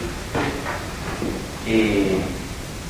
e 1.64 2.22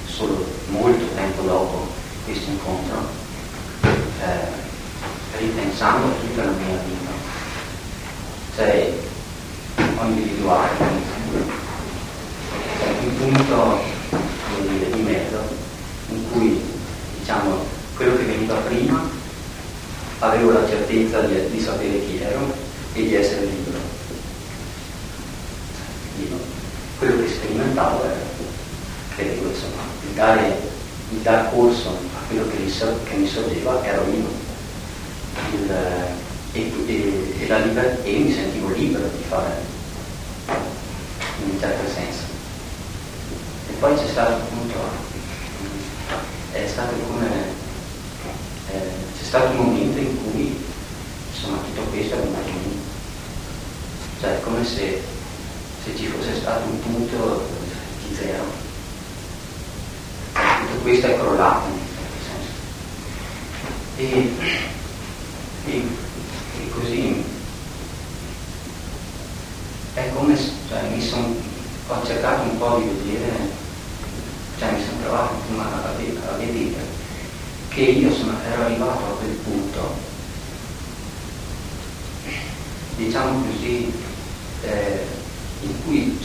solo 0.07 0.45
molto 0.69 1.05
tempo 1.15 1.43
dopo 1.43 1.87
questo 2.25 2.51
incontro, 2.51 3.07
eh, 3.83 5.39
ripensando 5.39 6.09
a 6.09 6.15
tutta 6.21 6.45
la 6.45 6.51
mia 6.51 6.77
vita, 6.85 7.11
cioè 8.57 8.93
ho 9.99 10.05
individuato 10.05 10.85
cioè, 12.79 12.89
un 13.05 13.12
punto 13.23 13.79
dire, 14.69 14.91
di 14.91 15.03
mezzo 15.03 15.39
in 16.09 16.31
cui 16.33 16.61
diciamo 17.21 17.65
quello 17.95 18.17
che 18.17 18.25
veniva 18.25 18.55
prima 18.55 19.09
avevo 20.19 20.51
la 20.51 20.69
certezza 20.69 21.21
di, 21.21 21.51
di 21.51 21.61
sapere 21.61 22.05
chi 22.05 22.21
ero 22.21 22.53
e 22.95 23.03
di 23.03 23.15
essere 23.15 23.47
libero. 23.47 23.79
Io, 26.21 26.37
quello 26.99 27.23
che 27.23 27.29
sperimentavo 27.29 28.05
era, 28.05 28.21
credo, 29.15 29.49
insomma, 29.49 29.83
il 30.09 30.15
dare, 30.15 30.61
il 31.11 31.19
dar 31.19 31.51
corso 31.51 31.91
a 31.91 32.27
quello 32.27 32.49
che 32.49 32.57
mi, 32.57 32.73
che 33.05 33.15
mi 33.15 33.29
sorgeva 33.29 33.85
ero 33.85 34.05
io. 34.13 34.41
Il, 35.53 35.71
e, 36.55 36.73
e, 36.87 37.35
e, 37.39 37.61
liber- 37.63 38.05
e 38.05 38.19
mi 38.19 38.33
sentivo 38.33 38.69
libero 38.71 39.05
di 39.17 39.23
fare 39.29 39.61
in 41.43 41.51
un 41.51 41.61
certo 41.61 41.91
senso. 41.93 42.22
Poi 43.83 43.97
c'è 43.97 44.07
stato 44.07 44.35
appunto, 44.35 44.79
è 46.53 46.69
stato 46.69 46.95
come 47.09 47.53
stato 49.33 49.51
un 49.53 49.65
momento 49.65 49.99
in 49.99 50.23
cui 50.23 50.63
insomma, 51.33 51.57
tutto 51.63 51.81
questo 51.91 52.17
è 52.17 52.19
venuto 52.19 52.49
in 52.49 52.81
Cioè 54.21 54.37
è 54.37 54.41
come 54.43 54.63
se, 54.63 55.03
se, 55.83 55.97
ci 55.97 56.07
fosse 56.07 56.37
stato 56.37 56.69
un 56.69 56.81
punto 56.81 57.49
di 58.07 58.15
zero. 58.15 58.45
Tutto 60.35 60.83
questo 60.83 61.07
è 61.07 61.17
crollato 61.17 61.67
in 61.67 61.79
certo 61.97 62.19
senso. 63.97 64.17
E, 65.65 65.73
e, 65.73 65.83
e 66.61 66.71
così 66.71 67.25
è 69.95 70.13
come 70.15 70.37
cioè, 70.69 70.83
mi 70.95 71.01
son, 71.01 71.37
ho 71.89 72.05
cercato 72.05 72.43
un 72.43 72.59
po' 72.59 72.77
di 72.77 72.85
vedere, 72.85 73.31
sono 73.39 73.52
trovato 75.53 75.87
a, 75.87 76.35
a 76.35 76.37
vedere 76.39 77.01
che 77.69 77.81
io 77.81 78.13
sono, 78.13 78.33
ero 78.53 78.65
arrivato 78.65 79.05
a 79.05 79.17
quel 79.19 79.31
punto, 79.31 79.95
diciamo 82.97 83.45
così, 83.51 83.93
eh, 84.63 85.07
in 85.63 85.85
cui 85.85 86.19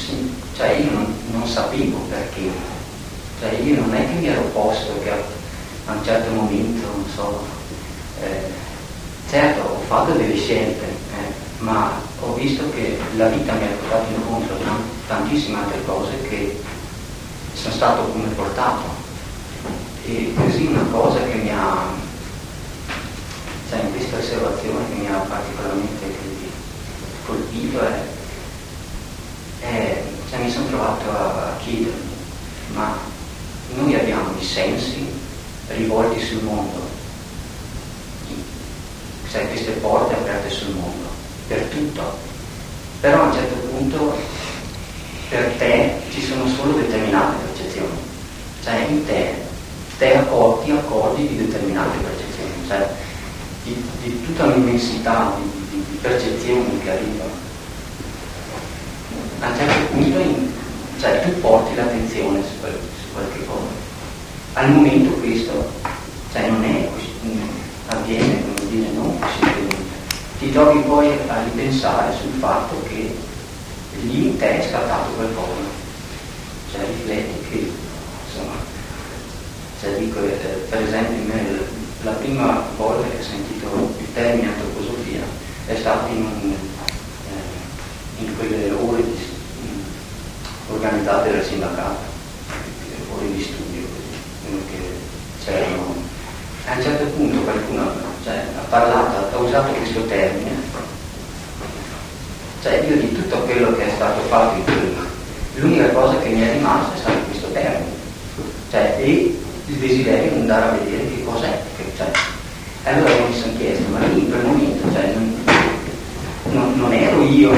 cioè 0.56 0.72
io 0.72 0.92
non, 0.92 1.14
non, 1.32 1.48
sapevo 1.48 2.00
perché, 2.10 2.50
cioè 3.40 3.54
io 3.60 3.80
non 3.80 3.94
è 3.94 4.08
che 4.08 4.14
mi 4.20 4.28
ero 4.28 4.42
posto 4.54 5.00
che 5.02 5.12
a, 5.12 5.18
a 5.86 5.94
un 5.94 6.04
certo 6.04 6.34
momento, 6.34 6.86
non 6.86 7.06
so, 7.14 7.46
eh, 8.22 8.52
certo 9.30 9.62
ho 9.62 9.82
fatto 9.88 10.14
delle 10.14 10.36
scelte, 10.36 10.84
eh, 10.86 11.34
ma 11.60 11.94
ho 12.20 12.34
visto 12.34 12.70
che 12.72 12.98
la 13.16 13.28
vita 13.30 13.54
mi 13.54 13.64
ha 13.64 13.68
portato 13.68 14.12
incontro 14.14 14.56
a 14.56 14.76
tantissime 15.08 15.60
altre 15.60 15.86
cose 15.86 16.22
che 16.24 16.62
sono 17.54 17.74
stato 17.74 18.02
come 18.12 18.28
portato 18.30 18.97
e 20.08 20.34
così 20.34 20.68
una 20.68 20.86
cosa 20.90 21.22
che 21.24 21.34
mi 21.34 21.50
ha, 21.50 21.86
cioè 23.70 23.80
in 23.82 23.92
questa 23.92 24.18
osservazione 24.18 24.86
che 24.88 25.02
mi 25.02 25.08
ha 25.08 25.18
particolarmente 25.18 26.16
colpito 27.26 27.82
è, 27.82 28.02
è 29.60 30.04
cioè 30.30 30.40
mi 30.40 30.50
sono 30.50 30.68
trovato 30.68 31.10
a, 31.10 31.50
a 31.50 31.58
chiedermi, 31.58 32.16
ma 32.74 32.98
noi 33.76 33.96
abbiamo 33.96 34.30
i 34.40 34.44
sensi 34.46 35.06
rivolti 35.68 36.24
sul 36.24 36.44
mondo, 36.44 36.80
cioè 39.30 39.50
queste 39.50 39.72
porte 39.72 40.14
aperte 40.14 40.50
sul 40.50 40.74
mondo, 40.74 41.10
per 41.50 41.64
tutto, 41.64 42.18
però 43.02 43.24
a 43.24 43.26
un 43.26 43.34
certo 43.34 43.56
punto 43.56 44.16
per 45.28 45.52
te 45.58 45.96
ci 46.12 46.22
sono 46.22 46.48
solo 46.48 46.78
determinate 46.78 47.44
percezioni, 47.46 47.98
cioè 48.64 48.86
in 48.88 49.06
te 49.06 49.47
te 49.98 50.16
accordi, 50.16 50.72
accordi 50.72 51.28
di 51.28 51.38
determinate 51.38 51.98
percezioni, 51.98 52.68
cioè 52.68 52.88
di, 53.64 53.84
di 54.04 54.26
tutta 54.26 54.46
l'immensità 54.46 55.34
di, 55.38 55.50
di, 55.70 55.86
di, 55.90 55.98
percezioni 55.98 56.80
che 56.84 56.92
arrivano. 56.92 57.46
A 59.40 59.50
un 59.50 59.56
certo 59.58 59.94
punto 59.94 60.20
in, 60.20 60.52
cioè, 61.00 61.22
tu 61.24 61.40
porti 61.40 61.76
l'attenzione 61.76 62.42
su, 62.42 62.66
su, 62.66 63.14
qualche 63.14 63.46
cosa. 63.46 63.86
Al 64.54 64.72
momento 64.72 65.12
questo 65.20 65.72
cioè, 66.32 66.50
non 66.50 66.64
è 66.64 66.90
avviene, 67.88 68.42
come 68.42 68.70
dire, 68.70 68.90
non 68.92 69.20
così 69.20 69.68
Ti 70.40 70.52
trovi 70.52 70.80
poi 70.82 71.10
a 71.28 71.44
ripensare 71.44 72.14
sul 72.20 72.32
fatto 72.40 72.82
che 72.88 73.16
lì 74.02 74.38
te 74.38 74.60
è 74.60 74.68
scattato 74.68 75.12
qualcosa. 75.12 75.76
Cioè 76.72 76.86
rifletti 76.86 77.50
che 77.50 77.72
insomma 78.28 78.76
cioè, 79.88 79.98
dico, 80.00 80.20
eh, 80.20 80.66
per 80.70 80.82
esempio, 80.82 81.34
me, 81.34 81.60
la 82.04 82.12
prima 82.12 82.64
volta 82.76 83.08
che 83.08 83.20
ho 83.20 83.24
sentito 83.24 83.96
il 83.98 84.14
termine 84.14 84.50
antroposofia 84.50 85.22
è 85.66 85.76
stato 85.78 86.12
in, 86.12 86.26
un, 86.26 86.54
eh, 87.30 88.24
in 88.24 88.38
quelle 88.38 88.72
ore 88.72 89.04
di, 89.04 89.18
in, 89.62 89.84
organizzate 90.70 91.32
dal 91.32 91.46
sindacato, 91.46 92.00
ore 93.16 93.32
di 93.32 93.42
studio, 93.42 93.88
che 94.70 94.78
c'erano. 95.46 95.96
A 96.66 96.76
un 96.76 96.82
certo 96.82 97.06
punto 97.06 97.40
qualcuno 97.40 97.90
cioè, 98.26 98.44
ha 98.58 98.66
parlato, 98.68 99.38
ha 99.38 99.40
usato 99.40 99.72
questo 99.72 100.06
termine, 100.06 100.52
cioè 102.62 102.86
io 102.86 102.98
di 102.98 103.14
tutto 103.14 103.38
quello 103.38 103.74
che 103.78 103.88
è 103.88 103.92
stato 103.96 104.20
fatto 104.28 104.58
in 104.58 104.64
prima, 104.66 105.06
l'unica 105.56 105.90
cosa 105.92 106.18
che 106.20 106.28
mi 106.28 106.42
è 106.42 106.52
rimasta 106.52 106.94
è 106.94 106.98
stato 106.98 107.20
questo 107.30 107.52
termine. 107.54 107.96
Cioè, 108.70 108.98
e 109.00 109.46
il 109.78 109.88
desiderio 109.88 110.32
di 110.32 110.40
andare 110.40 110.66
a 110.66 110.72
vedere 110.72 111.08
che 111.08 111.24
cos'è. 111.24 111.62
Che, 111.76 111.84
cioè, 111.96 112.12
allora 112.84 113.14
mi 113.28 113.40
sono 113.40 113.54
chiesto, 113.58 113.90
ma 113.92 114.00
lì 114.00 114.20
in 114.20 114.30
quel 114.30 114.46
momento 114.46 114.92
cioè, 114.92 115.14
non, 116.52 116.74
non, 116.78 116.94
ero 116.94 117.22
io, 117.24 117.52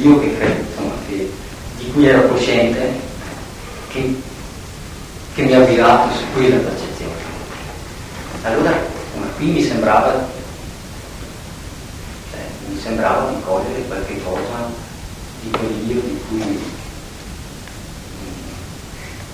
io 0.00 0.20
che 0.20 0.36
credo, 0.36 0.60
insomma, 0.60 0.94
che, 1.08 1.30
di 1.78 1.90
cui 1.90 2.06
ero 2.06 2.28
cosciente, 2.28 2.92
che, 3.88 4.14
che 5.34 5.42
mi 5.42 5.54
ha 5.54 5.58
avvirato 5.58 6.14
su 6.14 6.24
quella 6.34 6.56
percezione. 6.56 7.30
Allora 8.42 8.72
qui 9.36 9.46
mi 9.46 9.62
sembrava, 9.62 10.28
cioè, 12.30 12.40
mi 12.68 12.80
sembrava 12.80 13.30
di 13.30 13.42
cogliere 13.44 13.82
qualche 13.86 14.22
cosa 14.22 14.90
di 15.40 15.50
quell'io 15.50 16.00
di 16.00 16.20
cui, 16.28 16.60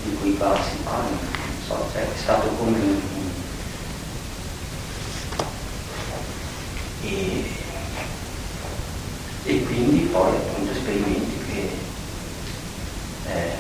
di 0.05 0.17
cui 0.19 0.37
qua 0.39 0.57
si 0.63 0.77
parla 0.83 1.38
so, 1.69 1.87
cioè, 1.93 2.03
è 2.03 2.17
stato 2.17 2.49
come 2.59 2.79
un... 2.79 3.01
E, 7.03 7.45
e 9.45 9.63
quindi 9.65 10.01
poi 10.07 10.31
appunto 10.35 10.75
sperimenti 10.75 11.45
che 11.51 11.71
eh, 13.31 13.53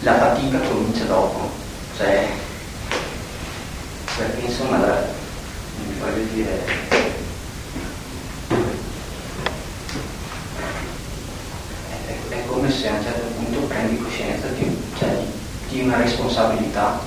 la 0.00 0.18
fatica 0.18 0.58
comincia 0.60 1.04
dopo, 1.04 1.50
cioè 1.96 2.28
perché 4.16 4.46
insomma 4.46 4.78
la, 4.78 5.02
voglio 5.98 6.24
dire 6.32 6.64
è, 12.28 12.46
come 12.46 12.70
se 12.70 12.88
a 12.88 12.92
un 12.92 13.02
certo 13.02 13.26
punto 13.36 13.58
prendi 13.66 13.96
cioè, 13.96 14.13
di 15.74 15.80
una 15.82 15.96
responsabilità. 15.96 17.00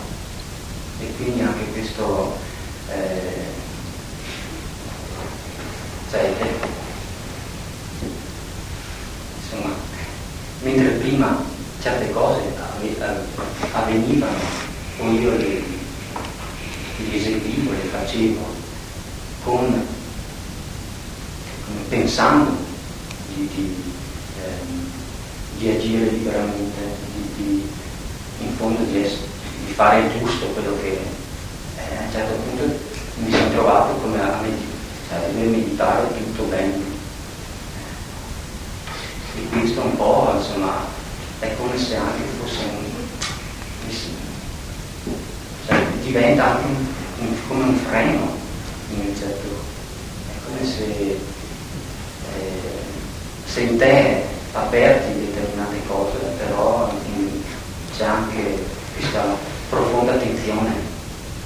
E 0.99 1.13
quindi 1.15 1.41
anche 1.41 1.63
questo 1.71 2.37
eh, 2.89 3.45
cioè, 6.11 6.33
eh, 6.39 6.55
insomma 9.41 9.73
mentre 10.63 10.89
prima 10.95 11.43
certe 11.81 12.11
cose 12.11 12.41
avvenivano 13.71 14.37
o 14.99 15.11
io 15.11 15.37
le, 15.37 15.61
le 16.97 17.15
eseguivo, 17.15 17.71
le 17.71 17.89
facevo 17.91 18.45
con, 19.43 19.87
pensando 21.87 22.55
di, 23.33 23.49
di, 23.53 23.83
ehm, 24.43 24.89
di 25.57 25.69
agire 25.69 26.09
liberamente, 26.09 26.81
di, 27.13 27.43
di, 27.43 27.76
in 28.39 28.55
fondo 28.57 28.83
di, 28.83 29.03
essere, 29.03 29.27
di, 29.65 29.73
fare 29.73 29.99
il 30.01 30.19
giusto, 30.19 30.45
quello 30.47 30.75
che 30.81 30.99
eh, 31.77 31.97
a 31.97 32.01
un 32.01 32.11
certo 32.11 32.33
punto 32.33 32.79
mi 33.15 33.31
sono 33.31 33.49
trovato 33.49 33.93
come 33.95 34.21
a, 34.21 34.39
cioè, 35.09 35.17
a 35.17 35.33
meditare 35.33 36.07
tutto 36.17 36.43
bene. 36.43 36.95
E 39.35 39.49
questo 39.49 39.81
un 39.81 39.95
po', 39.95 40.33
insomma, 40.35 40.73
è 41.39 41.55
come 41.57 41.77
se 41.77 41.95
anche 41.95 42.23
fosse 42.41 42.63
un, 42.63 42.87
cioè, 45.67 45.85
diventa 46.01 46.55
anche 46.55 46.65
un, 46.65 46.85
un, 47.19 47.35
come 47.47 47.63
un 47.63 47.77
freno 47.77 48.35
in 48.89 48.99
un 48.99 49.15
certo, 49.15 49.47
è 50.29 50.45
come 50.45 50.65
se, 50.65 50.83
eh, 50.83 51.19
se 53.45 53.61
in 53.61 53.77
te 53.77 54.23
aperti 54.53 55.19
determinate 55.19 55.81
cose, 55.87 56.26
c'è 57.97 58.05
anche 58.05 58.63
questa 58.95 59.23
profonda 59.69 60.13
attenzione 60.13 60.71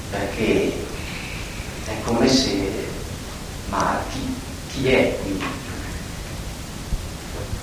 perché 0.10 0.74
è 1.86 2.02
come 2.04 2.28
se 2.28 2.90
ma 3.70 3.98
chi, 4.12 4.36
chi 4.70 4.90
è 4.90 5.18
qui? 5.22 5.42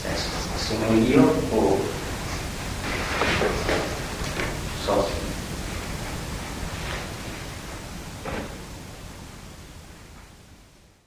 Cioè, 0.01 0.11
sono 0.57 0.99
io 1.07 1.21
o 1.51 1.79